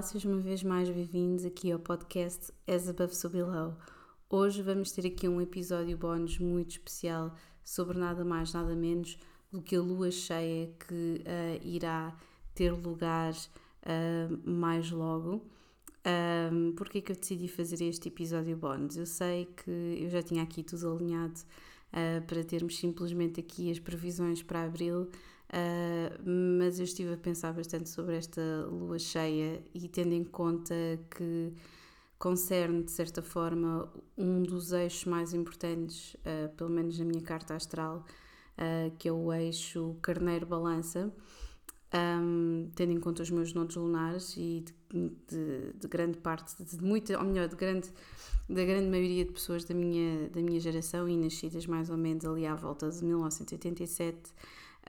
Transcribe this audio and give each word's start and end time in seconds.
Olá, 0.00 0.06
sejam 0.06 0.32
uma 0.32 0.40
vez 0.40 0.62
mais 0.62 0.88
bem-vindos 0.88 1.44
aqui 1.44 1.70
ao 1.70 1.78
podcast 1.78 2.50
As 2.66 2.88
Above 2.88 3.14
So 3.14 3.28
Below. 3.28 3.76
Hoje 4.30 4.62
vamos 4.62 4.92
ter 4.92 5.06
aqui 5.06 5.28
um 5.28 5.42
episódio 5.42 5.94
bónus 5.94 6.38
muito 6.38 6.70
especial 6.70 7.34
sobre 7.62 7.98
nada 7.98 8.24
mais, 8.24 8.50
nada 8.54 8.74
menos 8.74 9.18
do 9.52 9.60
que 9.60 9.76
a 9.76 9.80
lua 9.82 10.10
cheia 10.10 10.72
que 10.88 11.20
uh, 11.20 11.60
irá 11.62 12.16
ter 12.54 12.72
lugar 12.72 13.34
uh, 13.34 14.50
mais 14.50 14.90
logo. 14.90 15.44
Um, 16.50 16.74
é 16.94 17.00
que 17.02 17.12
eu 17.12 17.16
decidi 17.16 17.46
fazer 17.46 17.84
este 17.84 18.08
episódio 18.08 18.56
bónus? 18.56 18.96
Eu 18.96 19.04
sei 19.04 19.44
que 19.44 19.98
eu 20.00 20.08
já 20.08 20.22
tinha 20.22 20.42
aqui 20.42 20.62
tudo 20.62 20.92
alinhado 20.94 21.38
uh, 21.92 22.26
para 22.26 22.42
termos 22.42 22.78
simplesmente 22.78 23.38
aqui 23.38 23.70
as 23.70 23.78
previsões 23.78 24.42
para 24.42 24.64
abril, 24.64 25.10
uh, 25.50 26.58
mas 26.58 26.78
eu 26.78 26.84
estive 26.84 27.12
a 27.12 27.16
pensar 27.16 27.52
bastante 27.52 27.88
sobre 27.88 28.16
esta 28.16 28.40
lua 28.70 28.98
cheia 28.98 29.62
e 29.74 29.88
tendo 29.88 30.12
em 30.12 30.24
conta 30.24 30.74
que 31.16 31.52
concerne, 32.18 32.82
de 32.82 32.90
certa 32.90 33.22
forma, 33.22 33.90
um 34.16 34.42
dos 34.42 34.72
eixos 34.72 35.04
mais 35.06 35.32
importantes, 35.34 36.14
uh, 36.14 36.48
pelo 36.56 36.70
menos 36.70 36.98
na 36.98 37.04
minha 37.04 37.22
carta 37.22 37.54
astral, 37.54 38.04
que 38.98 39.08
é 39.08 39.12
o 39.12 39.32
eixo 39.32 39.96
Carneiro-Balança 40.02 41.10
um, 41.92 42.70
tendo 42.74 42.92
em 42.92 43.00
conta 43.00 43.22
os 43.22 43.30
meus 43.30 43.52
nodos 43.52 43.76
lunares 43.76 44.36
e 44.36 44.64
de, 44.64 45.10
de, 45.28 45.72
de, 45.74 45.88
grande 45.88 46.18
parte, 46.18 46.62
de 46.62 46.82
muita, 46.82 47.18
ou 47.18 47.24
melhor, 47.24 47.48
de 47.48 47.56
grande, 47.56 47.88
da 48.48 48.64
grande 48.64 48.88
maioria 48.88 49.24
de 49.24 49.32
pessoas 49.32 49.64
da 49.64 49.74
minha, 49.74 50.28
da 50.28 50.40
minha 50.40 50.60
geração 50.60 51.08
e 51.08 51.16
nascidas 51.16 51.66
mais 51.66 51.90
ou 51.90 51.96
menos 51.96 52.24
ali 52.24 52.46
à 52.46 52.54
volta 52.54 52.88
de 52.88 53.04
1987, 53.04 54.32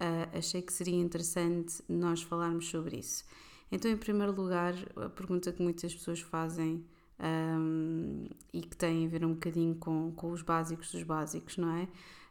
uh, 0.01 0.37
achei 0.37 0.61
que 0.61 0.73
seria 0.73 0.99
interessante 0.99 1.83
nós 1.87 2.21
falarmos 2.23 2.67
sobre 2.67 2.97
isso. 2.97 3.23
Então, 3.71 3.89
em 3.89 3.97
primeiro 3.97 4.33
lugar, 4.33 4.73
a 4.97 5.09
pergunta 5.09 5.51
que 5.51 5.61
muitas 5.61 5.93
pessoas 5.93 6.19
fazem 6.19 6.83
um, 7.19 8.25
e 8.51 8.61
que 8.61 8.75
tem 8.75 9.05
a 9.05 9.09
ver 9.09 9.23
um 9.23 9.33
bocadinho 9.33 9.75
com, 9.75 10.11
com 10.11 10.31
os 10.31 10.41
básicos 10.41 10.91
dos 10.91 11.03
básicos, 11.03 11.55
não 11.57 11.69
é? 11.77 11.87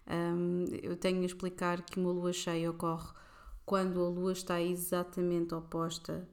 Um, 0.06 0.64
eu 0.82 0.96
tenho 0.96 1.22
a 1.22 1.24
explicar 1.24 1.82
que 1.82 1.98
uma 1.98 2.10
lua 2.10 2.32
cheia 2.32 2.70
ocorre 2.70 3.08
quando 3.70 4.04
a 4.04 4.08
Lua 4.08 4.32
está 4.32 4.60
exatamente 4.60 5.54
oposta 5.54 6.28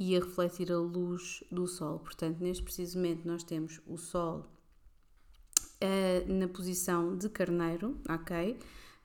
e 0.00 0.16
a 0.16 0.20
refletir 0.20 0.72
a 0.72 0.78
luz 0.78 1.44
do 1.52 1.66
Sol. 1.66 1.98
Portanto, 1.98 2.40
neste 2.40 2.62
preciso 2.62 2.96
momento, 2.96 3.28
nós 3.28 3.42
temos 3.42 3.78
o 3.86 3.98
Sol 3.98 4.50
uh, 5.82 6.32
na 6.32 6.48
posição 6.48 7.14
de 7.14 7.28
Carneiro, 7.28 8.00
ok? 8.08 8.58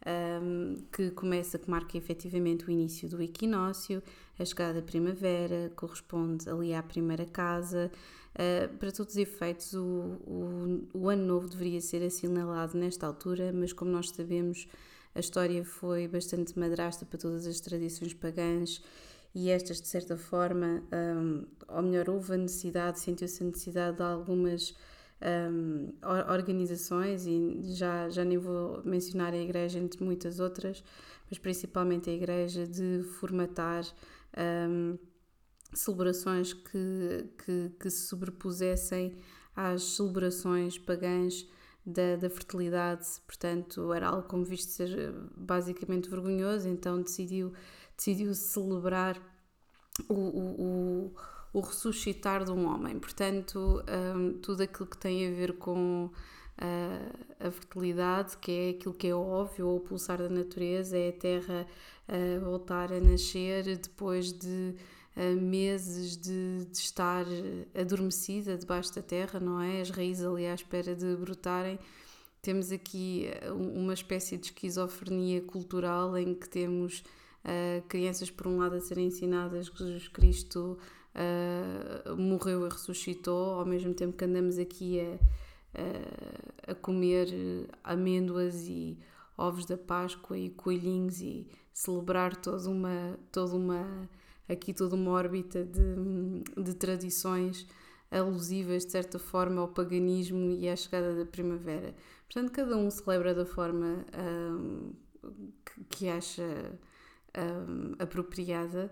Um, 0.05 0.83
que 0.91 1.11
começa, 1.11 1.57
que 1.57 1.69
marca 1.69 1.97
efetivamente 1.97 2.65
o 2.65 2.71
início 2.71 3.07
do 3.07 3.21
equinócio, 3.21 4.03
a 4.37 4.43
chegada 4.43 4.73
da 4.73 4.81
primavera, 4.81 5.71
corresponde 5.77 6.49
ali 6.49 6.73
à 6.73 6.83
primeira 6.83 7.25
casa. 7.25 7.89
Uh, 8.33 8.77
para 8.77 8.91
todos 8.91 9.13
os 9.13 9.17
efeitos, 9.17 9.73
o, 9.73 10.17
o, 10.27 10.87
o 10.93 11.09
ano 11.09 11.25
novo 11.25 11.47
deveria 11.47 11.79
ser 11.79 12.03
assinalado 12.03 12.77
nesta 12.77 13.07
altura, 13.07 13.53
mas 13.53 13.71
como 13.71 13.91
nós 13.91 14.09
sabemos, 14.09 14.67
a 15.15 15.19
história 15.19 15.63
foi 15.63 16.07
bastante 16.07 16.57
madrasta 16.59 17.05
para 17.05 17.17
todas 17.17 17.47
as 17.47 17.61
tradições 17.61 18.13
pagãs 18.13 18.81
e 19.35 19.49
estas, 19.49 19.81
de 19.81 19.87
certa 19.87 20.15
forma, 20.15 20.83
um, 20.91 21.45
ou 21.67 21.81
melhor, 21.81 22.09
houve 22.09 22.33
a 22.33 22.37
necessidade, 22.37 22.99
sentiu-se 22.99 23.41
a 23.41 23.47
necessidade 23.47 23.97
de 23.97 24.03
algumas 24.03 24.75
um, 25.23 25.93
organizações, 26.31 27.25
e 27.25 27.73
já, 27.73 28.09
já 28.09 28.23
nem 28.23 28.37
vou 28.37 28.81
mencionar 28.83 29.33
a 29.33 29.37
Igreja 29.37 29.79
entre 29.79 30.03
muitas 30.03 30.39
outras, 30.39 30.83
mas 31.29 31.39
principalmente 31.39 32.09
a 32.09 32.13
Igreja, 32.13 32.67
de 32.67 33.03
formatar 33.19 33.83
um, 34.69 34.97
celebrações 35.73 36.53
que, 36.53 37.29
que, 37.43 37.71
que 37.79 37.89
se 37.89 38.07
sobrepusessem 38.07 39.15
às 39.55 39.83
celebrações 39.95 40.77
pagãs 40.77 41.47
da, 41.85 42.15
da 42.15 42.29
fertilidade, 42.29 43.05
portanto 43.27 43.91
era 43.93 44.07
algo 44.07 44.27
como 44.27 44.45
visto 44.45 44.69
ser 44.69 45.13
basicamente 45.35 46.09
vergonhoso, 46.09 46.67
então 46.69 47.01
decidiu, 47.01 47.53
decidiu 47.95 48.33
celebrar 48.33 49.21
o, 50.09 50.13
o, 50.13 50.61
o, 51.53 51.59
ressuscitar 51.59 52.43
de 52.43 52.51
um 52.51 52.67
homem, 52.67 52.99
portanto 52.99 53.83
um, 54.15 54.33
tudo 54.39 54.63
aquilo 54.63 54.87
que 54.87 54.97
tem 54.97 55.27
a 55.27 55.31
ver 55.31 55.53
com 55.53 56.09
a, 56.57 57.47
a 57.47 57.51
fertilidade, 57.51 58.37
que 58.37 58.51
é 58.51 58.69
aquilo 58.71 58.93
que 58.93 59.07
é 59.07 59.15
óbvio, 59.15 59.67
ou 59.67 59.77
o 59.77 59.79
pulsar 59.79 60.17
da 60.17 60.29
natureza, 60.29 60.97
é 60.97 61.09
a 61.09 61.13
terra 61.13 61.67
a 62.07 62.39
voltar 62.43 62.91
a 62.91 62.99
nascer 62.99 63.77
depois 63.77 64.33
de 64.33 64.75
meses 65.39 66.17
de, 66.17 66.65
de, 66.65 66.77
estar 66.77 67.25
adormecida 67.79 68.57
debaixo 68.57 68.95
da 68.95 69.01
terra, 69.01 69.39
não 69.39 69.61
é? 69.61 69.81
As 69.81 69.89
raízes 69.89 70.25
ali 70.25 70.47
à 70.47 70.53
espera 70.53 70.95
de 70.95 71.15
brotarem. 71.15 71.77
Temos 72.41 72.71
aqui 72.71 73.29
uma 73.55 73.93
espécie 73.93 74.37
de 74.37 74.47
esquizofrenia 74.47 75.41
cultural 75.41 76.17
em 76.17 76.33
que 76.33 76.49
temos 76.49 77.03
uh, 77.45 77.81
crianças, 77.87 78.29
por 78.29 78.47
um 78.47 78.57
lado, 78.57 78.75
a 78.75 78.81
serem 78.81 79.07
ensinadas 79.07 79.69
que 79.69 79.79
Jesus 79.79 80.07
Cristo 80.07 80.77
uh, 81.15 82.15
morreu 82.15 82.65
e 82.65 82.69
ressuscitou, 82.69 83.59
ao 83.59 83.65
mesmo 83.65 83.93
tempo 83.93 84.17
que 84.17 84.25
andamos 84.25 84.57
aqui 84.57 84.99
a, 84.99 86.71
a 86.71 86.75
comer 86.75 87.27
amêndoas 87.83 88.67
e 88.67 88.97
ovos 89.37 89.65
da 89.65 89.77
Páscoa 89.77 90.37
e 90.37 90.49
coelhinhos 90.51 91.19
e 91.19 91.47
celebrar 91.73 92.35
toda 92.35 92.69
uma, 92.69 93.17
toda 93.31 93.55
uma 93.55 94.09
aqui 94.47 94.73
toda 94.73 94.95
uma 94.95 95.11
órbita 95.11 95.63
de, 95.63 96.61
de 96.61 96.73
tradições 96.75 97.65
alusivas, 98.11 98.85
de 98.85 98.91
certa 98.91 99.17
forma, 99.17 99.61
ao 99.61 99.67
paganismo 99.67 100.51
e 100.51 100.69
à 100.69 100.75
chegada 100.75 101.15
da 101.15 101.25
primavera. 101.25 101.95
Portanto, 102.25 102.51
cada 102.51 102.77
um 102.77 102.89
celebra 102.91 103.33
da 103.33 103.45
forma 103.45 104.05
que 105.89 106.07
acha 106.07 106.77
um, 107.37 107.93
apropriada. 107.99 108.91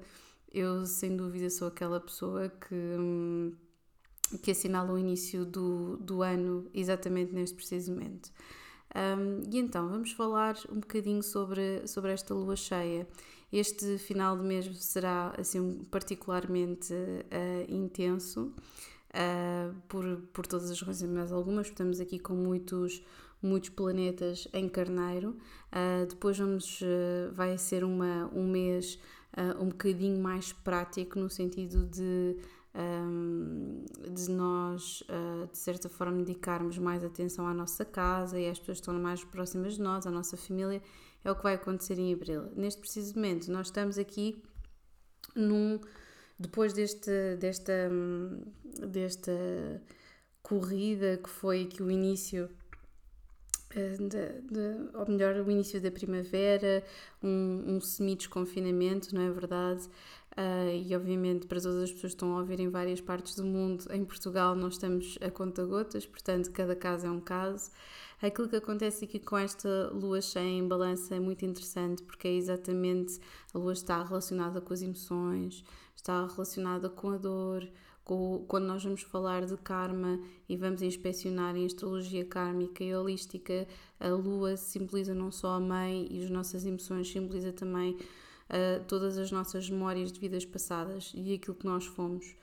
Eu, 0.51 0.85
sem 0.85 1.15
dúvida, 1.15 1.49
sou 1.49 1.67
aquela 1.67 1.99
pessoa 1.99 2.49
que, 2.49 2.75
um, 2.75 3.53
que 4.43 4.51
assinala 4.51 4.91
o 4.91 4.97
início 4.97 5.45
do, 5.45 5.97
do 5.97 6.21
ano 6.21 6.69
exatamente 6.73 7.33
neste 7.33 7.55
preciso 7.55 7.93
momento. 7.93 8.31
Um, 8.93 9.49
e 9.49 9.57
então, 9.57 9.87
vamos 9.89 10.11
falar 10.11 10.57
um 10.69 10.79
bocadinho 10.79 11.23
sobre, 11.23 11.87
sobre 11.87 12.11
esta 12.11 12.33
lua 12.33 12.55
cheia 12.55 13.07
este 13.51 13.97
final 13.97 14.37
de 14.37 14.43
mês 14.43 14.65
será 14.81 15.33
assim 15.37 15.83
particularmente 15.91 16.93
uh, 16.93 17.65
intenso 17.67 18.53
uh, 19.09 19.75
por, 19.89 20.05
por 20.31 20.47
todas 20.47 20.71
as 20.71 20.81
razões, 20.81 21.11
mas 21.11 21.31
algumas. 21.33 21.67
Estamos 21.67 21.99
aqui 21.99 22.17
com 22.17 22.33
muitos 22.33 23.03
muitos 23.41 23.69
planetas 23.69 24.47
em 24.53 24.69
Carneiro. 24.69 25.37
Uh, 25.71 26.05
depois 26.07 26.37
vamos, 26.37 26.79
vai 27.33 27.57
ser 27.57 27.83
uma, 27.83 28.29
um 28.33 28.47
mês 28.47 28.99
um 29.59 29.69
bocadinho 29.69 30.21
mais 30.21 30.51
prático 30.51 31.17
no 31.17 31.29
sentido 31.29 31.85
de 31.85 32.35
um, 32.73 33.85
de 34.13 34.31
nós, 34.31 35.01
uh, 35.01 35.47
de 35.51 35.57
certa 35.57 35.89
forma, 35.89 36.17
dedicarmos 36.17 36.77
mais 36.77 37.03
atenção 37.03 37.47
à 37.47 37.53
nossa 37.53 37.83
casa 37.83 38.39
e 38.39 38.49
às 38.49 38.59
pessoas 38.59 38.77
que 38.77 38.81
estão 38.83 38.99
mais 38.99 39.23
próximas 39.23 39.75
de 39.75 39.81
nós, 39.81 40.07
à 40.07 40.11
nossa 40.11 40.37
família, 40.37 40.81
é 41.23 41.31
o 41.31 41.35
que 41.35 41.43
vai 41.43 41.55
acontecer 41.55 41.99
em 41.99 42.13
abril. 42.13 42.43
Neste 42.55 42.79
preciso 42.79 43.15
momento, 43.15 43.51
nós 43.51 43.67
estamos 43.67 43.97
aqui 43.97 44.41
num. 45.35 45.79
Depois 46.39 46.73
deste, 46.73 47.35
desta, 47.35 47.91
desta 48.87 49.31
corrida 50.41 51.17
que 51.17 51.29
foi 51.29 51.65
que 51.65 51.83
o 51.83 51.91
início 51.91 52.49
de, 53.79 54.07
de, 54.07 54.89
ou 54.93 55.07
melhor, 55.07 55.35
o 55.35 55.49
início 55.49 55.79
da 55.81 55.89
primavera, 55.89 56.83
um, 57.23 57.75
um 57.75 57.81
semi-desconfinamento, 57.81 59.13
não 59.15 59.21
é 59.21 59.29
verdade? 59.29 59.87
Uh, 60.31 60.71
e 60.87 60.95
obviamente 60.95 61.45
para 61.45 61.59
todas 61.59 61.83
as 61.83 61.91
pessoas 61.91 62.13
que 62.13 62.15
estão 62.15 62.37
a 62.37 62.39
ouvir 62.39 62.61
em 62.61 62.69
várias 62.69 63.01
partes 63.01 63.35
do 63.35 63.43
mundo, 63.43 63.85
em 63.91 64.05
Portugal 64.05 64.55
nós 64.55 64.75
estamos 64.75 65.17
a 65.19 65.29
conta 65.29 65.65
gotas, 65.65 66.05
portanto 66.05 66.51
cada 66.51 66.73
caso 66.73 67.05
é 67.05 67.11
um 67.11 67.19
caso. 67.19 67.69
Aquilo 68.21 68.47
que 68.47 68.55
acontece 68.55 69.03
aqui 69.03 69.19
com 69.19 69.37
esta 69.37 69.89
lua 69.91 70.21
cheia 70.21 70.47
em 70.47 70.65
balança 70.65 71.15
é 71.15 71.19
muito 71.19 71.43
interessante 71.45 72.01
porque 72.03 72.29
é 72.29 72.33
exatamente 72.33 73.19
a 73.53 73.57
lua 73.57 73.73
está 73.73 74.01
relacionada 74.03 74.61
com 74.61 74.73
as 74.73 74.81
emoções, 74.81 75.65
está 75.95 76.25
relacionada 76.27 76.89
com 76.89 77.09
a 77.09 77.17
dor, 77.17 77.67
quando 78.03 78.65
nós 78.65 78.83
vamos 78.83 79.01
falar 79.03 79.45
de 79.45 79.55
karma 79.57 80.19
e 80.49 80.57
vamos 80.57 80.81
inspecionar 80.81 81.55
em 81.55 81.65
astrologia 81.65 82.25
kármica 82.25 82.83
e 82.83 82.93
holística, 82.93 83.67
a 83.99 84.09
lua 84.09 84.57
simboliza 84.57 85.13
não 85.13 85.31
só 85.31 85.51
a 85.53 85.59
mãe 85.59 86.07
e 86.09 86.23
as 86.23 86.29
nossas 86.29 86.65
emoções, 86.65 87.11
simboliza 87.11 87.53
também 87.53 87.91
uh, 87.91 88.83
todas 88.87 89.17
as 89.17 89.31
nossas 89.31 89.69
memórias 89.69 90.11
de 90.11 90.19
vidas 90.19 90.45
passadas 90.45 91.11
e 91.15 91.33
aquilo 91.33 91.55
que 91.55 91.65
nós 91.65 91.85
fomos. 91.85 92.35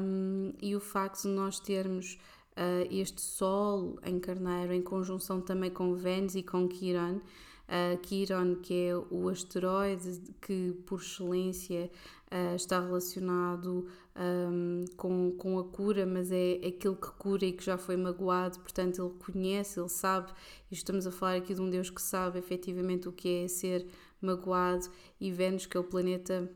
Um, 0.00 0.52
e 0.62 0.74
o 0.74 0.80
facto 0.80 1.22
de 1.22 1.28
nós 1.28 1.60
termos 1.60 2.18
uh, 2.52 2.88
este 2.90 3.20
Sol 3.20 3.98
em 4.02 4.18
Carneiro, 4.18 4.72
em 4.72 4.82
conjunção 4.82 5.40
também 5.40 5.70
com 5.70 5.94
Vênus 5.94 6.34
e 6.34 6.42
com 6.42 6.66
Quiron, 6.66 7.20
uh, 7.68 7.98
que 7.98 8.74
é 8.74 8.96
o 8.96 9.28
asteroide 9.28 10.20
que 10.40 10.72
por 10.86 11.00
excelência 11.00 11.90
uh, 12.32 12.56
está 12.56 12.80
relacionado 12.80 13.86
um, 14.16 14.84
com, 14.96 15.32
com 15.32 15.58
a 15.58 15.64
cura, 15.64 16.06
mas 16.06 16.32
é 16.32 16.54
aquele 16.54 16.96
que 16.96 17.10
cura 17.18 17.44
e 17.44 17.52
que 17.52 17.64
já 17.64 17.78
foi 17.78 17.96
magoado, 17.96 18.58
portanto 18.60 19.00
ele 19.00 19.32
conhece, 19.32 19.78
ele 19.78 19.88
sabe, 19.88 20.32
e 20.70 20.74
estamos 20.74 21.06
a 21.06 21.12
falar 21.12 21.36
aqui 21.36 21.54
de 21.54 21.60
um 21.60 21.70
Deus 21.70 21.90
que 21.90 22.02
sabe 22.02 22.38
efetivamente 22.38 23.08
o 23.08 23.12
que 23.12 23.44
é 23.44 23.48
ser 23.48 23.86
magoado, 24.20 24.88
e 25.20 25.30
Vênus, 25.30 25.66
que 25.66 25.76
é 25.76 25.80
o 25.80 25.84
planeta, 25.84 26.50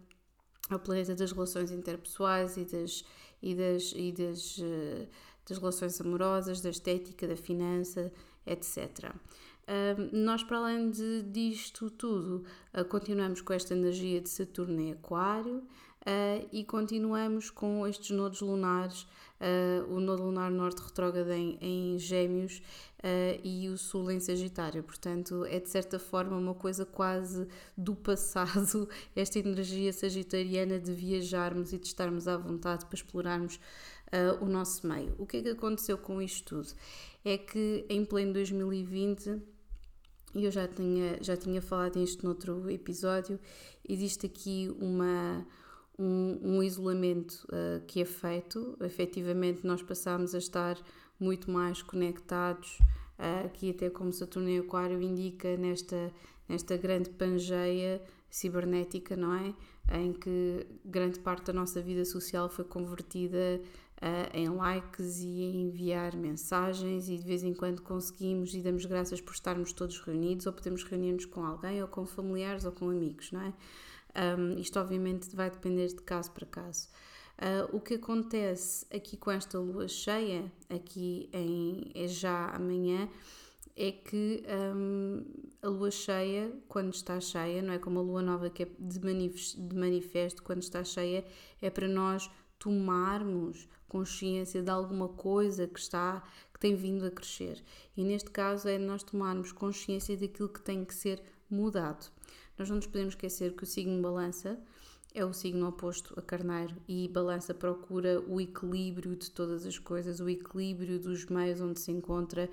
é 0.71 0.75
o 0.75 0.79
planeta 0.79 1.15
das 1.15 1.31
relações 1.31 1.71
interpessoais 1.71 2.57
e 2.57 2.65
das, 2.65 3.05
e 3.41 3.55
das, 3.55 3.93
e 3.95 4.13
das, 4.13 4.61
das 5.49 5.59
relações 5.59 6.01
amorosas, 6.01 6.61
da 6.61 6.71
estética, 6.71 7.29
da 7.29 7.37
finança, 7.37 8.13
etc. 8.45 9.15
Uh, 9.63 10.17
nós, 10.17 10.43
para 10.43 10.59
além 10.59 10.91
de, 10.91 11.23
disto 11.23 11.89
tudo, 11.91 12.45
uh, 12.75 12.85
continuamos 12.85 13.41
com 13.41 13.53
esta 13.53 13.75
energia 13.75 14.21
de 14.21 14.29
Saturno 14.29 14.81
em 14.81 14.93
Aquário 14.93 15.59
uh, 15.59 16.49
e 16.51 16.65
continuamos 16.65 17.49
com 17.49 17.87
estes 17.87 18.11
nodos 18.11 18.41
lunares, 18.41 19.07
o 19.89 19.99
nodo 19.99 20.23
lunar 20.23 20.53
norte 20.53 20.81
retrógrado 20.81 21.33
em, 21.33 21.59
em 21.61 21.99
Gêmeos 21.99 22.63
e 23.43 23.69
o 23.69 23.77
Sul 23.77 24.13
em 24.13 24.21
Sagitário. 24.21 24.85
Portanto, 24.85 25.45
é 25.47 25.59
de 25.59 25.69
certa 25.69 25.99
forma 25.99 26.37
uma 26.37 26.55
coisa 26.55 26.87
quase 26.87 27.49
do 27.77 27.97
passado, 27.97 28.89
esta 29.17 29.41
energia 29.41 29.93
sagitariana 29.93 30.79
de 30.79 30.93
viajarmos 30.93 31.73
e 31.73 31.79
de 31.79 31.89
estarmos 31.89 32.29
à 32.29 32.37
vontade 32.37 32.87
para 32.87 32.95
explorarmos 32.95 33.59
o 34.41 34.47
nosso 34.47 34.87
meio. 34.87 35.13
O 35.19 35.27
que 35.27 35.39
é 35.39 35.43
que 35.43 35.49
aconteceu 35.49 35.99
com 35.99 36.23
isto 36.23 36.63
tudo? 36.63 36.73
É 37.25 37.37
que 37.37 37.85
em 37.89 38.05
pleno 38.05 38.33
2020 38.33 39.27
e 39.27 39.52
eu 40.35 40.51
já 40.51 40.67
tinha, 40.67 41.19
já 41.23 41.37
tinha 41.37 41.61
falado 41.61 41.99
nisto 41.99 42.25
noutro 42.25 42.71
episódio, 42.71 43.39
existe 43.89 44.27
aqui 44.27 44.75
uma, 44.81 45.47
um, 45.99 46.39
um 46.43 46.63
isolamento 46.63 47.47
uh, 47.49 47.85
que 47.87 48.01
é 48.01 48.05
feito, 48.05 48.77
efetivamente 48.81 49.67
nós 49.67 49.83
passamos 49.83 50.35
a 50.35 50.39
estar 50.39 50.79
muito 51.19 51.51
mais 51.51 51.83
conectados, 51.83 52.79
uh, 53.19 53.49
que 53.53 53.71
até 53.71 53.91
como 53.91 54.13
Saturno 54.13 54.49
em 54.49 54.59
Aquário 54.59 55.01
indica 55.03 55.57
nesta, 55.57 56.13
nesta 56.49 56.77
grande 56.77 57.11
pangeia 57.11 58.03
cibernética, 58.31 59.15
não 59.15 59.35
é? 59.35 59.55
Em 59.99 60.13
que 60.13 60.67
grande 60.85 61.19
parte 61.19 61.47
da 61.47 61.53
nossa 61.53 61.83
vida 61.83 62.05
social 62.05 62.49
foi 62.49 62.65
convertida 62.65 63.61
uh, 64.03 64.37
em 64.37 64.49
likes 64.49 65.21
e 65.21 65.43
em 65.43 65.63
enviar 65.63 66.17
mensagens 66.17 67.09
e 67.09 67.17
de 67.17 67.25
vez 67.25 67.45
em 67.45 67.55
quando 67.55 67.81
conseguimos 67.81 68.53
e 68.55 68.61
damos 68.61 68.85
graças 68.85 69.21
por 69.21 69.33
estarmos 69.33 69.73
todos 69.73 69.99
reunidos 70.01 70.47
ou 70.47 70.53
podemos 70.53 70.83
reunir-nos 70.83 71.25
com 71.25 71.45
alguém 71.45 71.81
ou 71.81 71.89
com 71.89 72.05
familiares 72.05 72.65
ou 72.65 72.73
com 72.73 72.91
amigos, 72.91 73.31
não 73.31 73.41
é? 73.41 73.55
Um, 74.37 74.59
isto 74.59 74.79
obviamente 74.79 75.35
vai 75.35 75.51
depender 75.51 75.87
de 75.89 76.03
caso 76.03 76.33
para 76.33 76.45
caso. 76.45 76.89
Uh, 77.39 77.77
o 77.77 77.81
que 77.81 77.95
acontece 77.95 78.85
aqui 78.95 79.17
com 79.17 79.31
esta 79.31 79.59
lua 79.59 79.89
cheia, 79.89 80.53
aqui 80.69 81.31
em, 81.33 81.91
é 81.95 82.07
já 82.07 82.49
amanhã, 82.51 83.09
é 83.75 83.91
que 83.91 84.43
um, 84.77 85.25
a 85.63 85.69
lua 85.69 85.91
cheia, 85.91 86.53
quando 86.69 86.93
está 86.93 87.19
cheia, 87.21 87.63
não 87.63 87.73
é 87.73 87.79
como 87.79 88.01
a 88.01 88.03
lua 88.03 88.21
nova 88.21 88.51
que 88.51 88.65
é 88.65 88.69
de 88.79 88.99
de 88.99 89.77
manifesto, 89.77 90.43
quando 90.43 90.61
está 90.61 90.85
cheia, 90.85 91.25
é 91.61 91.71
para 91.71 91.89
nós 91.89 92.31
tomarmos 92.63 93.69
consciência 93.89 94.63
de 94.63 94.71
alguma 94.71 95.09
coisa 95.09 95.67
que 95.67 95.81
está 95.81 96.23
que 96.55 96.61
tem 96.61 96.77
vindo 96.77 97.05
a 97.05 97.11
crescer. 97.11 97.61
E 97.97 98.05
neste 98.05 98.31
caso 98.31 98.69
é 98.69 98.79
nós 98.79 99.03
tomarmos 99.03 99.51
consciência 99.51 100.17
daquilo 100.17 100.49
que 100.49 100.63
tem 100.63 100.85
que 100.85 100.95
ser 100.95 101.21
mudado. 101.51 102.09
Nós 102.57 102.69
não 102.69 102.77
nos 102.77 102.87
podemos 102.87 103.15
esquecer 103.15 103.57
que 103.57 103.65
o 103.65 103.67
signo 103.67 104.01
balança 104.01 104.57
é 105.13 105.25
o 105.25 105.33
signo 105.33 105.69
oposto 105.69 106.15
a 106.17 106.23
carneiro 106.23 106.75
e 106.89 107.09
balança 107.09 107.53
procura 107.53 108.21
o 108.29 108.41
equilíbrio 108.41 109.17
de 109.17 109.31
todas 109.31 109.67
as 109.67 109.77
coisas, 109.77 110.21
o 110.21 110.29
equilíbrio 110.29 111.01
dos 111.01 111.27
meios 111.27 111.61
onde 111.61 111.81
se 111.81 111.91
encontra 111.91 112.49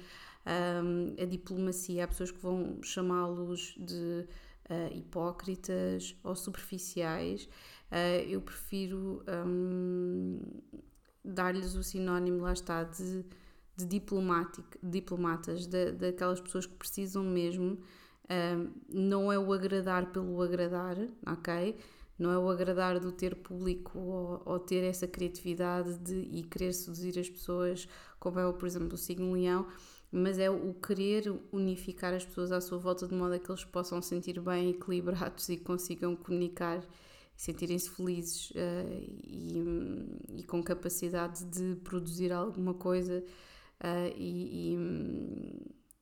um, 0.83 1.21
a 1.21 1.25
diplomacia. 1.25 2.03
Há 2.03 2.07
pessoas 2.07 2.31
que 2.31 2.39
vão 2.39 2.79
chamá-los 2.81 3.75
de 3.77 4.25
uh, 4.69 4.97
hipócritas 4.97 6.15
ou 6.23 6.35
superficiais. 6.35 7.47
Uh, 7.91 8.21
eu 8.29 8.41
prefiro 8.41 9.23
um, 9.27 10.39
dar-lhes 11.23 11.75
o 11.75 11.83
sinónimo, 11.83 12.41
lá 12.41 12.53
está, 12.53 12.83
de, 12.83 13.25
de 13.75 13.85
diplomatas, 14.81 15.65
de, 15.65 15.91
daquelas 15.93 16.39
pessoas 16.39 16.65
que 16.65 16.75
precisam 16.75 17.23
mesmo. 17.23 17.79
Um, 18.29 18.71
não 18.87 19.31
é 19.31 19.39
o 19.39 19.51
agradar 19.51 20.11
pelo 20.11 20.39
agradar, 20.41 20.97
ok? 21.25 21.75
Não 22.17 22.31
é 22.31 22.37
o 22.37 22.49
agradar 22.49 22.99
do 22.99 23.11
ter 23.11 23.35
público 23.35 23.97
ou, 23.97 24.41
ou 24.45 24.59
ter 24.59 24.83
essa 24.83 25.07
criatividade 25.07 25.97
de, 25.97 26.15
e 26.31 26.43
querer 26.43 26.73
seduzir 26.73 27.17
as 27.17 27.29
pessoas, 27.29 27.87
como 28.19 28.39
é, 28.39 28.51
por 28.53 28.67
exemplo, 28.67 28.93
o 28.93 28.97
signo 28.97 29.31
leão, 29.31 29.65
mas 30.11 30.37
é 30.37 30.49
o 30.49 30.73
querer 30.75 31.33
unificar 31.51 32.13
as 32.13 32.25
pessoas 32.25 32.51
à 32.51 32.61
sua 32.61 32.77
volta 32.77 33.07
de 33.07 33.15
modo 33.15 33.33
a 33.33 33.39
que 33.39 33.49
eles 33.49 33.63
possam 33.63 34.01
sentir 34.01 34.39
bem 34.41 34.71
equilibrados 34.71 35.49
e 35.49 35.57
consigam 35.57 36.15
comunicar 36.15 36.83
sentirem-se 37.39 37.89
felizes 37.91 38.49
uh, 38.49 38.53
e, 39.23 40.39
e, 40.39 40.43
com 40.43 40.61
capacidade 40.61 41.45
de 41.45 41.77
produzir 41.85 42.33
alguma 42.33 42.73
coisa 42.73 43.23
uh, 43.79 44.13
e, 44.13 44.75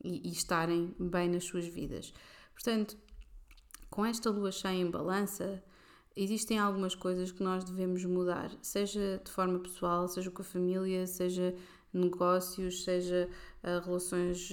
e, 0.04 0.28
e, 0.28 0.31
estarem 0.31 0.95
bem 1.00 1.30
nas 1.30 1.44
suas 1.44 1.68
vidas. 1.68 2.12
Portanto, 2.56 2.98
com 3.88 4.03
esta 4.03 4.32
lua 4.32 4.51
cheia 4.51 4.82
em 4.82 4.89
balança, 4.89 5.63
existem 6.15 6.58
algumas 6.58 6.96
coisas 6.96 7.32
que 7.32 7.44
nós 7.44 7.63
devemos 7.63 8.03
mudar, 8.03 8.50
seja 8.60 9.22
de 9.24 9.29
forma 9.29 9.60
pessoal, 9.60 10.08
seja 10.08 10.32
com 10.32 10.41
a 10.41 10.46
família, 10.46 11.06
seja 11.06 11.56
negócios, 11.94 12.84
seja 12.84 13.29
uh, 13.62 13.86
relações 13.86 14.51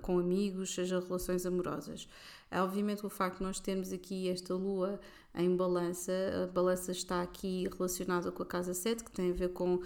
com 0.00 0.18
amigos, 0.18 0.74
seja 0.74 0.98
relações 0.98 1.44
amorosas. 1.44 2.08
Obviamente, 2.50 3.04
o 3.04 3.10
facto 3.10 3.38
de 3.38 3.42
nós 3.42 3.58
termos 3.58 3.92
aqui 3.92 4.28
esta 4.28 4.54
lua 4.54 5.00
em 5.34 5.56
balança, 5.56 6.12
a 6.44 6.46
balança 6.46 6.92
está 6.92 7.20
aqui 7.20 7.68
relacionada 7.76 8.30
com 8.30 8.42
a 8.42 8.46
casa 8.46 8.72
7, 8.72 9.02
que 9.02 9.10
tem 9.10 9.30
a 9.30 9.34
ver 9.34 9.52
com 9.52 9.74
uh, 9.74 9.82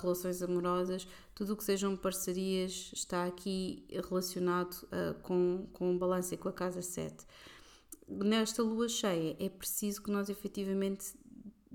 relações 0.00 0.42
amorosas, 0.42 1.06
tudo 1.34 1.52
o 1.52 1.56
que 1.56 1.62
sejam 1.62 1.96
parcerias 1.96 2.90
está 2.92 3.24
aqui 3.24 3.86
relacionado 4.08 4.74
uh, 4.84 5.14
com, 5.22 5.68
com 5.72 5.96
balança 5.96 6.34
e 6.34 6.36
com 6.36 6.48
a 6.48 6.52
casa 6.52 6.82
7. 6.82 7.24
Nesta 8.08 8.62
lua 8.62 8.88
cheia, 8.88 9.36
é 9.38 9.48
preciso 9.48 10.02
que 10.02 10.10
nós 10.10 10.28
efetivamente 10.28 11.14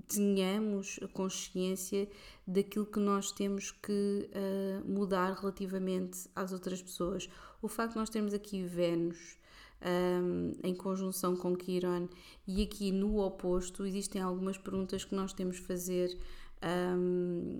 tenhamos 0.07 0.99
a 1.01 1.07
consciência 1.07 2.09
daquilo 2.45 2.85
que 2.85 2.99
nós 2.99 3.31
temos 3.31 3.71
que 3.71 4.29
uh, 4.31 4.85
mudar 4.85 5.33
relativamente 5.33 6.29
às 6.35 6.51
outras 6.51 6.81
pessoas. 6.81 7.29
O 7.61 7.69
facto 7.69 7.93
de 7.93 7.99
nós 7.99 8.09
termos 8.09 8.33
aqui 8.33 8.63
Vênus 8.63 9.37
um, 9.83 10.51
em 10.63 10.73
conjunção 10.75 11.35
com 11.35 11.55
Quiron, 11.55 12.07
e 12.47 12.63
aqui 12.63 12.91
no 12.91 13.19
oposto 13.19 13.85
existem 13.85 14.21
algumas 14.21 14.57
perguntas 14.57 15.03
que 15.03 15.15
nós 15.15 15.33
temos 15.33 15.57
de 15.57 15.63
fazer. 15.63 16.17
Um, 16.63 17.59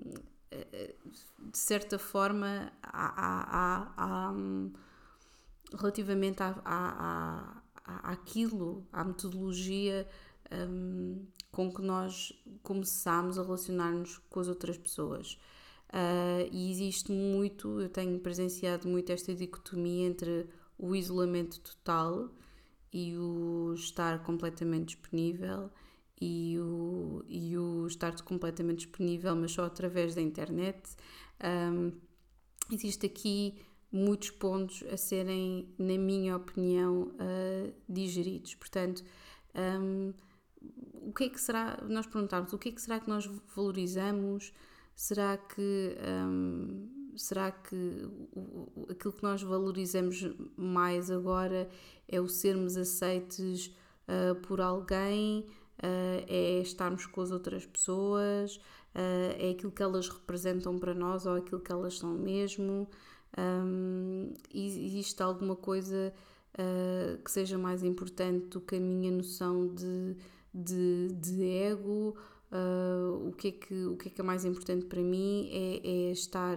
de 1.50 1.58
certa 1.58 1.98
forma, 1.98 2.72
há, 2.82 4.32
relativamente 5.72 6.42
à, 6.42 6.54
à, 6.64 8.16
à, 8.92 9.04
metodologia 9.04 10.06
um, 10.68 11.26
com 11.50 11.72
que 11.72 11.82
nós 11.82 12.32
começamos 12.62 13.38
a 13.38 13.42
relacionar-nos 13.42 14.18
com 14.30 14.40
as 14.40 14.48
outras 14.48 14.78
pessoas. 14.78 15.38
Uh, 15.90 16.48
e 16.50 16.70
existe 16.72 17.12
muito, 17.12 17.80
eu 17.80 17.88
tenho 17.88 18.18
presenciado 18.18 18.88
muito 18.88 19.12
esta 19.12 19.34
dicotomia 19.34 20.08
entre 20.08 20.48
o 20.78 20.94
isolamento 20.94 21.60
total 21.60 22.30
e 22.92 23.16
o 23.16 23.74
estar 23.74 24.22
completamente 24.22 24.94
disponível 24.94 25.70
e 26.20 26.58
o, 26.58 27.24
e 27.26 27.56
o 27.58 27.86
estar 27.86 28.14
completamente 28.22 28.86
disponível, 28.86 29.34
mas 29.34 29.52
só 29.52 29.64
através 29.64 30.14
da 30.14 30.22
internet. 30.22 30.96
Um, 31.42 31.92
existe 32.72 33.06
aqui 33.06 33.56
muitos 33.90 34.30
pontos 34.30 34.82
a 34.92 34.96
serem, 34.96 35.68
na 35.78 35.98
minha 35.98 36.36
opinião, 36.36 37.14
uh, 37.14 37.72
digeridos. 37.88 38.54
Portanto, 38.54 39.04
um, 39.54 40.12
o 41.08 41.12
que 41.12 41.24
é 41.24 41.28
que 41.28 41.40
será, 41.40 41.82
nós 41.88 42.06
perguntarmos, 42.06 42.52
o 42.52 42.58
que 42.58 42.70
é 42.70 42.72
que 42.72 42.80
será 42.80 42.98
que 43.00 43.08
nós 43.08 43.26
valorizamos? 43.54 44.52
Será 44.96 45.36
que 45.36 45.96
um, 46.26 47.03
será 47.16 47.50
que 47.50 48.08
aquilo 48.90 49.12
que 49.12 49.22
nós 49.22 49.42
valorizamos 49.42 50.28
mais 50.56 51.10
agora 51.10 51.68
é 52.08 52.20
o 52.20 52.28
sermos 52.28 52.76
aceites 52.76 53.74
uh, 54.08 54.34
por 54.42 54.60
alguém, 54.60 55.46
uh, 55.78 56.24
é 56.28 56.60
estarmos 56.60 57.06
com 57.06 57.20
as 57.20 57.30
outras 57.30 57.66
pessoas, 57.66 58.56
uh, 58.56 59.34
é 59.38 59.50
aquilo 59.50 59.72
que 59.72 59.82
elas 59.82 60.08
representam 60.08 60.78
para 60.78 60.94
nós 60.94 61.26
ou 61.26 61.34
aquilo 61.34 61.60
que 61.60 61.72
elas 61.72 61.98
são 61.98 62.14
mesmo? 62.14 62.88
Um, 63.36 64.32
existe 64.52 65.20
alguma 65.22 65.56
coisa 65.56 66.12
que 67.24 67.30
seja 67.32 67.58
mais 67.58 67.82
importante 67.82 68.46
do 68.46 68.60
que 68.60 68.76
a 68.76 68.80
minha 68.80 69.10
noção 69.10 69.66
de, 69.74 70.16
de, 70.54 71.08
de 71.14 71.42
ego. 71.42 72.14
O, 73.26 73.32
que 73.32 73.48
é 73.48 73.50
que, 73.50 73.86
o 73.86 73.96
que 73.96 74.06
é 74.06 74.10
que 74.12 74.20
é 74.20 74.24
mais 74.24 74.44
importante 74.44 74.84
para 74.84 75.02
mim 75.02 75.48
é, 75.50 75.80
é 75.84 76.12
estar 76.12 76.56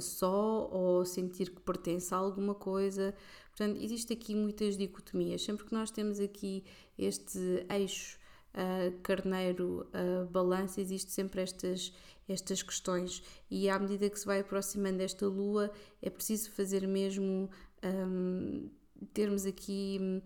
só 0.00 0.68
ou 0.70 1.04
sentir 1.04 1.50
que 1.50 1.60
pertence 1.60 2.12
a 2.14 2.16
alguma 2.16 2.54
coisa. 2.54 3.14
Portanto, 3.48 3.82
existe 3.82 4.12
aqui 4.12 4.34
muitas 4.34 4.76
dicotomias. 4.76 5.42
Sempre 5.42 5.64
que 5.64 5.72
nós 5.72 5.90
temos 5.90 6.20
aqui 6.20 6.64
este 6.96 7.66
eixo 7.70 8.18
uh, 8.54 8.98
carneiro 9.02 9.88
uh, 9.88 10.26
balança, 10.26 10.80
existe 10.80 11.12
sempre 11.12 11.42
estas, 11.42 11.92
estas 12.28 12.62
questões. 12.62 13.22
E 13.50 13.68
à 13.68 13.78
medida 13.78 14.08
que 14.08 14.18
se 14.18 14.26
vai 14.26 14.40
aproximando 14.40 14.98
desta 14.98 15.26
lua, 15.26 15.70
é 16.02 16.10
preciso 16.10 16.50
fazer 16.52 16.86
mesmo 16.86 17.50
um, 17.82 18.68
termos 19.12 19.46
aqui 19.46 20.22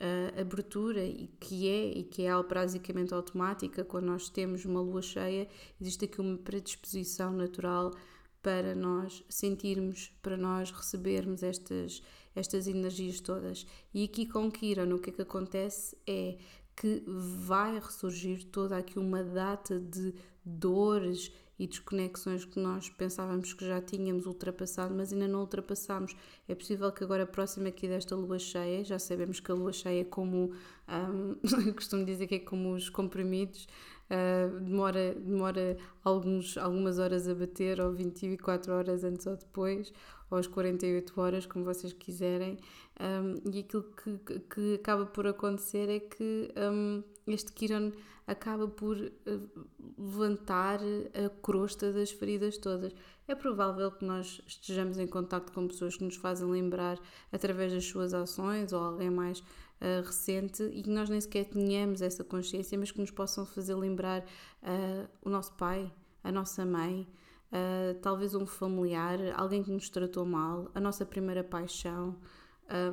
uh, 0.00 0.40
abertura 0.40 1.04
e 1.04 1.28
que 1.38 1.68
é 1.68 1.98
e 1.98 2.04
que 2.04 2.22
é 2.22 2.42
basicamente 2.42 3.14
automática 3.14 3.84
quando 3.84 4.06
nós 4.06 4.28
temos 4.28 4.64
uma 4.64 4.80
lua 4.80 5.02
cheia 5.02 5.48
existe 5.80 6.04
aqui 6.04 6.20
uma 6.20 6.36
predisposição 6.36 7.32
natural 7.32 7.92
para 8.42 8.74
nós 8.74 9.22
sentirmos 9.28 10.12
para 10.22 10.36
nós 10.36 10.70
recebermos 10.70 11.42
estas 11.42 12.02
estas 12.34 12.66
energias 12.66 13.20
todas. 13.20 13.66
E 13.92 14.04
aqui 14.04 14.24
com 14.24 14.50
Kiran 14.50 14.94
o 14.94 14.98
que 14.98 15.10
é 15.10 15.12
que 15.12 15.22
acontece 15.22 15.96
é 16.06 16.36
que 16.76 17.02
vai 17.06 17.74
ressurgir 17.78 18.44
toda 18.46 18.76
aqui 18.76 18.98
uma 18.98 19.22
data 19.22 19.78
de 19.78 20.14
dores 20.44 21.30
e 21.60 21.66
desconexões 21.66 22.46
que 22.46 22.58
nós 22.58 22.88
pensávamos 22.88 23.52
que 23.52 23.66
já 23.66 23.82
tínhamos 23.82 24.24
ultrapassado, 24.24 24.94
mas 24.94 25.12
ainda 25.12 25.28
não 25.28 25.40
ultrapassámos. 25.40 26.16
É 26.48 26.54
possível 26.54 26.90
que 26.90 27.04
agora, 27.04 27.26
próximo 27.26 27.68
aqui 27.68 27.86
desta 27.86 28.16
lua 28.16 28.38
cheia, 28.38 28.82
já 28.82 28.98
sabemos 28.98 29.40
que 29.40 29.52
a 29.52 29.54
lua 29.54 29.70
cheia 29.70 30.00
é 30.00 30.04
como, 30.04 30.52
um, 30.88 31.34
costumo 31.76 32.02
dizer 32.02 32.28
que 32.28 32.36
é 32.36 32.38
como 32.38 32.72
os 32.72 32.88
comprimidos, 32.88 33.68
uh, 34.08 34.58
demora, 34.58 35.14
demora 35.14 35.76
alguns, 36.02 36.56
algumas 36.56 36.98
horas 36.98 37.28
a 37.28 37.34
bater, 37.34 37.78
ou 37.78 37.92
24 37.92 38.72
horas 38.72 39.04
antes 39.04 39.26
ou 39.26 39.36
depois, 39.36 39.92
ou 40.30 40.38
às 40.38 40.46
48 40.46 41.20
horas, 41.20 41.44
como 41.44 41.66
vocês 41.66 41.92
quiserem. 41.92 42.56
Um, 42.98 43.52
e 43.52 43.58
aquilo 43.58 43.82
que, 43.82 44.38
que 44.48 44.74
acaba 44.76 45.04
por 45.04 45.26
acontecer 45.26 45.90
é 45.90 46.00
que 46.00 46.50
um, 46.56 47.02
este 47.26 47.52
Kiran 47.52 47.92
acaba 48.30 48.68
por 48.68 48.96
uh, 48.96 49.66
levantar 49.98 50.78
a 51.14 51.28
crosta 51.42 51.92
das 51.92 52.10
feridas 52.12 52.56
todas. 52.56 52.94
É 53.26 53.34
provável 53.34 53.90
que 53.90 54.04
nós 54.04 54.40
estejamos 54.46 54.98
em 54.98 55.06
contato 55.06 55.52
com 55.52 55.66
pessoas 55.66 55.96
que 55.96 56.04
nos 56.04 56.16
fazem 56.16 56.48
lembrar 56.48 56.98
através 57.32 57.72
das 57.72 57.84
suas 57.84 58.14
ações 58.14 58.72
ou 58.72 58.80
alguém 58.80 59.10
mais 59.10 59.40
uh, 59.40 60.04
recente 60.04 60.62
e 60.62 60.82
que 60.82 60.90
nós 60.90 61.10
nem 61.10 61.20
sequer 61.20 61.44
tenhamos 61.46 62.02
essa 62.02 62.22
consciência, 62.22 62.78
mas 62.78 62.92
que 62.92 63.00
nos 63.00 63.10
possam 63.10 63.44
fazer 63.44 63.74
lembrar 63.74 64.22
uh, 64.22 65.08
o 65.22 65.28
nosso 65.28 65.52
pai, 65.54 65.92
a 66.22 66.30
nossa 66.30 66.64
mãe, 66.64 67.08
uh, 67.52 67.98
talvez 68.00 68.34
um 68.34 68.46
familiar, 68.46 69.18
alguém 69.34 69.62
que 69.62 69.70
nos 69.70 69.88
tratou 69.88 70.24
mal, 70.24 70.70
a 70.74 70.80
nossa 70.80 71.04
primeira 71.04 71.42
paixão, 71.42 72.16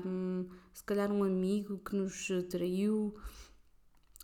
um, 0.06 0.48
se 0.74 0.84
calhar 0.84 1.12
um 1.12 1.24
amigo 1.24 1.78
que 1.78 1.96
nos 1.96 2.28
traiu, 2.50 3.16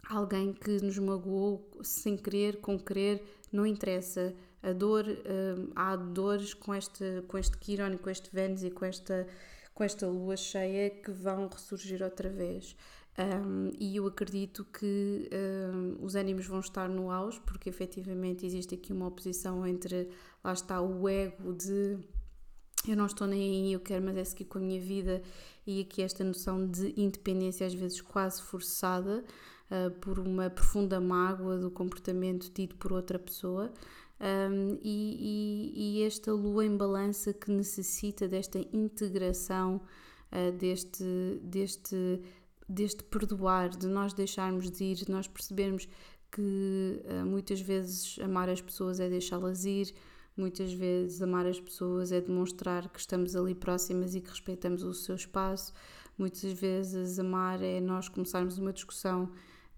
alguém 0.10 0.54
que 0.54 0.82
nos 0.84 0.98
magoou 0.98 1.70
sem 1.82 2.18
querer, 2.18 2.58
com 2.62 2.78
querer, 2.78 3.24
não 3.52 3.66
interessa. 3.66 4.34
A 4.62 4.72
dor, 4.72 5.06
um, 5.06 5.72
há 5.76 5.96
dores 5.96 6.54
com 6.54 6.74
este, 6.74 7.24
com 7.28 7.38
este 7.38 7.58
Quiron, 7.58 7.98
com 7.98 8.10
este 8.10 8.30
Vênus 8.34 8.64
e 8.64 8.72
com 8.72 8.86
esta, 8.86 9.28
com 9.74 9.84
esta 9.84 10.08
lua 10.08 10.38
cheia 10.38 10.90
que 10.90 11.12
vão 11.12 11.48
ressurgir 11.48 12.02
outra 12.02 12.30
vez. 12.30 12.76
Um, 13.18 13.72
e 13.80 13.98
eu 13.98 14.08
acredito 14.08 14.66
que 14.66 15.30
um, 15.32 16.04
os 16.04 16.16
ânimos 16.16 16.48
vão 16.48 16.62
estar 16.62 16.90
no 16.90 17.12
auge, 17.12 17.40
porque 17.42 17.70
efetivamente 17.70 18.46
existe 18.46 18.74
aqui 18.74 18.92
uma 18.92 19.08
oposição 19.08 19.68
entre, 19.68 20.10
lá 20.44 20.54
está, 20.54 20.82
o 20.82 21.08
ego 21.08 21.54
de 21.54 22.00
eu 22.88 22.98
não 22.98 23.06
estou 23.06 23.26
nem 23.26 23.40
aí, 23.40 23.74
eu 23.74 23.80
quero 23.80 24.04
mas 24.04 24.18
é 24.18 24.26
seguir 24.26 24.46
com 24.46 24.58
a 24.58 24.62
minha 24.62 24.80
vida, 24.80 25.22
e 25.66 25.82
aqui 25.82 26.02
esta 26.02 26.24
noção 26.24 26.68
de 26.68 26.94
independência, 27.00 27.66
às 27.66 27.74
vezes 27.74 28.02
quase 28.02 28.42
forçada, 28.42 29.24
uh, 29.74 29.92
por 30.00 30.20
uma 30.20 30.50
profunda 30.50 31.02
mágoa 31.02 31.58
do 31.58 31.72
comportamento 31.72 32.50
tido 32.52 32.76
por 32.76 32.94
outra 32.94 33.18
pessoa. 33.18 33.74
Um, 34.22 34.78
e, 34.82 35.72
e, 35.76 36.00
e, 36.00 36.04
esta 36.04 36.32
lua 36.32 36.66
em 36.66 36.78
balança 36.78 37.34
que 37.34 37.52
necessita 37.52 38.28
desta 38.28 38.60
integração, 38.72 39.82
uh, 40.32 40.52
deste, 40.58 41.04
deste 41.42 42.22
deste 42.68 43.04
perdoar, 43.04 43.70
de 43.70 43.88
nós 43.88 44.14
deixarmos 44.14 44.72
de 44.72 44.84
ir, 44.84 44.96
de 44.96 45.12
nós 45.12 45.28
percebermos 45.28 45.88
que 46.32 47.02
uh, 47.06 47.26
muitas 47.26 47.62
vezes 47.62 48.18
amar 48.20 48.50
as 48.50 48.62
pessoas 48.62 49.00
é 49.00 49.10
deixá-las 49.10 49.66
ir, 49.66 49.94
muitas 50.36 50.74
vezes 50.74 51.22
amar 51.22 51.46
as 51.46 51.60
pessoas 51.60 52.12
é 52.12 52.20
demonstrar 52.20 52.90
que 52.90 53.00
estamos 53.00 53.36
ali 53.36 53.54
próximas 53.54 54.16
e 54.16 54.22
que 54.22 54.30
respeitamos 54.30 54.84
o 54.84 54.94
seu 54.94 55.16
espaço, 55.16 55.74
muitas 56.18 56.52
vezes 56.54 57.20
amar 57.20 57.62
é 57.62 57.80
nós 57.80 58.10
começarmos 58.10 58.58
uma 58.58 58.74
discussão 58.74 59.30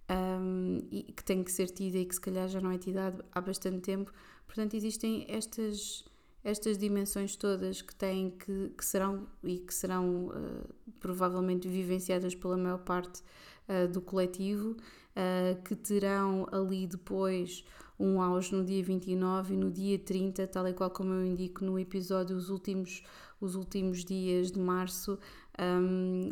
um, 0.09 0.87
e 0.91 1.03
que 1.03 1.23
tem 1.23 1.43
que 1.43 1.51
ser 1.51 1.69
tida 1.69 1.97
e 1.97 2.05
que 2.05 2.15
se 2.15 2.21
calhar 2.21 2.47
já 2.47 2.61
não 2.61 2.71
é 2.71 2.77
tida 2.77 3.13
há 3.31 3.41
bastante 3.41 3.79
tempo. 3.79 4.11
Portanto, 4.45 4.75
existem 4.75 5.25
estas 5.27 6.05
estas 6.45 6.77
dimensões 6.77 7.35
todas 7.35 7.81
que 7.81 7.95
têm 7.95 8.29
que, 8.29 8.69
que 8.77 8.85
serão 8.85 9.25
e 9.43 9.57
que 9.57 9.73
serão 9.73 10.27
uh, 10.27 10.93
provavelmente 10.99 11.67
vivenciadas 11.67 12.35
pela 12.35 12.55
maior 12.55 12.77
parte 12.77 13.23
uh, 13.67 13.91
do 13.91 13.99
coletivo, 13.99 14.77
uh, 15.15 15.61
que 15.63 15.75
terão 15.75 16.47
ali 16.51 16.85
depois 16.85 17.65
um 17.99 18.21
auge 18.21 18.53
no 18.53 18.63
dia 18.63 18.83
29 18.83 19.55
e 19.55 19.57
no 19.57 19.71
dia 19.71 19.97
30, 19.97 20.45
tal 20.45 20.67
e 20.67 20.73
qual 20.73 20.91
como 20.91 21.13
eu 21.13 21.25
indico 21.25 21.65
no 21.65 21.79
episódio, 21.79 22.35
os 22.35 22.51
últimos, 22.51 23.01
os 23.41 23.55
últimos 23.55 24.05
dias 24.05 24.51
de 24.51 24.59
março, 24.59 25.17
um, 25.59 26.29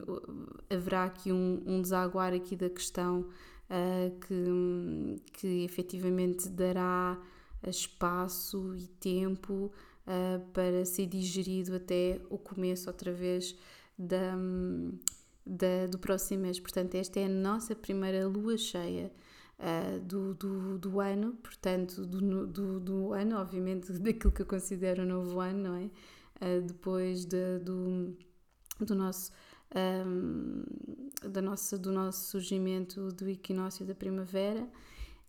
haverá 0.69 1.05
aqui 1.05 1.31
um, 1.31 1.63
um 1.65 1.81
desaguar 1.81 2.33
aqui 2.33 2.55
da 2.55 2.69
questão 2.69 3.25
que, 4.27 5.21
que 5.33 5.63
efetivamente 5.63 6.47
dará 6.49 7.19
espaço 7.69 8.75
e 8.75 8.87
tempo 8.87 9.71
uh, 10.07 10.39
para 10.51 10.85
ser 10.85 11.05
digerido 11.07 11.75
até 11.75 12.21
o 12.29 12.37
começo 12.37 12.89
outra 12.89 13.11
vez 13.11 13.55
da, 13.97 14.35
da, 15.45 15.87
do 15.89 15.97
próximo 15.97 16.43
mês. 16.43 16.59
Portanto, 16.59 16.95
esta 16.95 17.19
é 17.19 17.25
a 17.25 17.29
nossa 17.29 17.75
primeira 17.75 18.27
lua 18.27 18.57
cheia 18.57 19.11
uh, 19.59 19.99
do, 20.01 20.33
do, 20.33 20.77
do 20.77 20.99
ano, 20.99 21.33
portanto, 21.41 22.05
do, 22.05 22.47
do, 22.47 22.79
do, 22.79 23.13
ano, 23.13 23.37
obviamente, 23.37 23.91
daquilo 23.99 24.31
que 24.31 24.41
eu 24.41 24.45
considero 24.45 25.03
o 25.03 25.05
novo 25.05 25.39
ano, 25.39 25.59
não 25.59 25.75
é? 25.75 25.89
Uh, 26.41 26.61
depois 26.61 27.25
de, 27.25 27.59
do, 27.59 28.15
do 28.79 28.95
nosso. 28.95 29.31
Um, 29.75 30.63
da 31.27 31.41
nossa, 31.41 31.77
do 31.77 31.91
nosso 31.91 32.29
surgimento 32.31 33.11
do 33.13 33.27
equinócio 33.27 33.83
da 33.85 33.95
primavera 33.95 34.69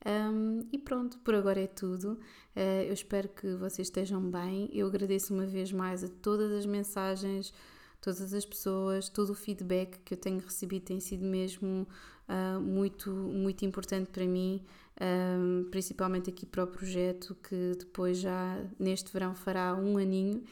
um, 0.05 0.67
e 0.71 0.79
pronto, 0.79 1.19
por 1.19 1.35
agora 1.35 1.61
é 1.61 1.67
tudo. 1.67 2.19
Uh, 2.55 2.83
eu 2.87 2.93
espero 2.93 3.29
que 3.29 3.55
vocês 3.55 3.89
estejam 3.89 4.21
bem. 4.31 4.69
Eu 4.73 4.87
agradeço 4.87 5.33
uma 5.33 5.47
vez 5.47 5.73
mais 5.73 6.05
a 6.05 6.09
todas 6.09 6.53
as 6.53 6.67
mensagens, 6.67 7.53
todas 8.01 8.35
as 8.35 8.45
pessoas, 8.45 9.09
todo 9.09 9.31
o 9.31 9.35
feedback 9.35 9.99
que 10.05 10.13
eu 10.13 10.19
tenho 10.19 10.41
recebido 10.41 10.85
tem 10.85 11.01
sido 11.01 11.25
mesmo 11.25 11.89
uh, 12.29 12.61
muito, 12.61 13.11
muito 13.11 13.65
importante 13.65 14.11
para 14.11 14.27
mim, 14.27 14.63
um, 15.01 15.69
principalmente 15.71 16.29
aqui 16.29 16.45
para 16.45 16.65
o 16.65 16.67
projeto 16.67 17.35
que 17.37 17.73
depois 17.79 18.19
já 18.19 18.63
neste 18.79 19.11
verão 19.11 19.35
fará 19.35 19.75
um 19.75 19.97
aninho. 19.97 20.45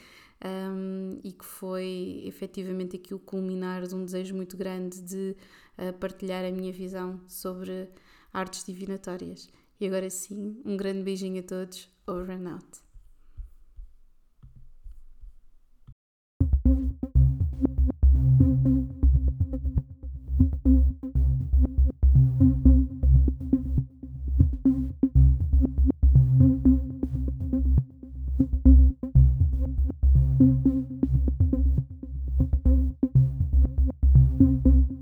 Um, 0.45 1.21
e 1.23 1.33
que 1.33 1.45
foi 1.45 2.23
efetivamente 2.25 2.97
aqui 2.97 3.15
o 3.15 3.19
culminar 3.19 3.87
de 3.87 3.95
um 3.95 4.05
desejo 4.05 4.35
muito 4.35 4.57
grande 4.57 5.01
de 5.01 5.37
uh, 5.79 5.93
partilhar 6.01 6.45
a 6.45 6.51
minha 6.51 6.73
visão 6.73 7.21
sobre 7.29 7.89
artes 8.33 8.65
divinatórias. 8.65 9.49
E 9.79 9.87
agora 9.87 10.11
sim, 10.11 10.61
um 10.65 10.77
grande 10.77 11.03
beijinho 11.05 11.41
a 11.41 11.45
todos. 11.45 11.89
Over 12.09 12.33
and 12.33 12.55
out. 12.55 12.82